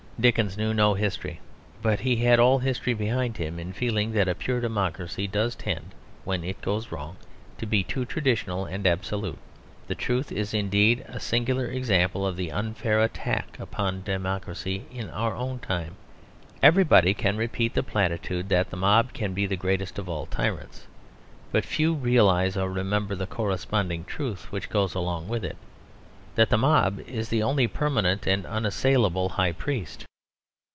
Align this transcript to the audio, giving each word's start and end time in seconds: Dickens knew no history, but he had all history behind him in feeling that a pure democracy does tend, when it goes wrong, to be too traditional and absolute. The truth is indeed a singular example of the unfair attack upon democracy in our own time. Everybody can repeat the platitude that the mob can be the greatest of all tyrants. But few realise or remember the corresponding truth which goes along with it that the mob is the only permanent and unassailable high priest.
Dickens 0.19 0.55
knew 0.55 0.71
no 0.71 0.93
history, 0.93 1.39
but 1.81 2.01
he 2.01 2.17
had 2.17 2.39
all 2.39 2.59
history 2.59 2.93
behind 2.93 3.37
him 3.37 3.57
in 3.57 3.73
feeling 3.73 4.11
that 4.11 4.27
a 4.27 4.35
pure 4.35 4.61
democracy 4.61 5.25
does 5.27 5.55
tend, 5.55 5.95
when 6.23 6.43
it 6.43 6.61
goes 6.61 6.91
wrong, 6.91 7.17
to 7.57 7.65
be 7.65 7.83
too 7.83 8.05
traditional 8.05 8.65
and 8.65 8.85
absolute. 8.85 9.39
The 9.87 9.95
truth 9.95 10.31
is 10.31 10.53
indeed 10.53 11.03
a 11.09 11.19
singular 11.19 11.65
example 11.65 12.23
of 12.23 12.35
the 12.37 12.51
unfair 12.51 12.99
attack 13.01 13.57
upon 13.59 14.03
democracy 14.03 14.85
in 14.91 15.09
our 15.09 15.35
own 15.35 15.57
time. 15.57 15.95
Everybody 16.61 17.15
can 17.15 17.35
repeat 17.35 17.73
the 17.73 17.81
platitude 17.81 18.47
that 18.49 18.69
the 18.69 18.77
mob 18.77 19.13
can 19.13 19.33
be 19.33 19.47
the 19.47 19.55
greatest 19.57 19.97
of 19.97 20.07
all 20.07 20.27
tyrants. 20.27 20.85
But 21.51 21.65
few 21.65 21.95
realise 21.95 22.55
or 22.55 22.69
remember 22.71 23.15
the 23.15 23.25
corresponding 23.25 24.03
truth 24.05 24.51
which 24.51 24.69
goes 24.69 24.93
along 24.93 25.29
with 25.29 25.43
it 25.43 25.57
that 26.35 26.51
the 26.51 26.59
mob 26.59 26.99
is 27.07 27.29
the 27.29 27.41
only 27.41 27.65
permanent 27.67 28.27
and 28.27 28.45
unassailable 28.45 29.29
high 29.29 29.51
priest. 29.51 30.05